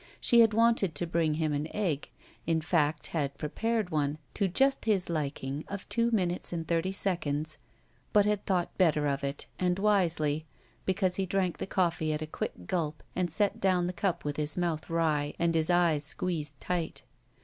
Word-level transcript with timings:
She 0.19 0.39
had 0.39 0.55
wanted 0.55 0.95
to 0.95 1.05
bring 1.05 1.35
him 1.35 1.53
an 1.53 1.67
egg— 1.75 2.09
in 2.47 2.59
fact, 2.59 3.05
had 3.13 3.37
prepared 3.37 3.91
one, 3.91 4.17
to 4.33 4.47
just 4.47 4.85
his 4.85 5.11
liking 5.11 5.63
of 5.67 5.87
two 5.89 6.09
minutes 6.09 6.51
and 6.51 6.67
thirty 6.67 6.91
seconds— 6.91 7.59
but 8.11 8.25
had 8.25 8.43
thought 8.47 8.75
better 8.79 9.05
of 9.05 9.23
it, 9.23 9.45
and 9.59 9.77
wisely, 9.77 10.47
because 10.87 11.17
he 11.17 11.27
drank 11.27 11.59
the 11.59 11.67
coffee 11.67 12.11
at 12.13 12.23
a 12.23 12.25
quick 12.25 12.65
gulp 12.65 13.03
and 13.15 13.29
set 13.29 13.59
down 13.61 13.85
the 13.85 13.93
cup 13.93 14.25
with 14.25 14.37
his 14.37 14.57
mouth 14.57 14.89
wry 14.89 15.35
and 15.37 15.53
his 15.53 15.69
eyes 15.69 16.03
squeezed 16.03 16.59
tight. 16.59 17.03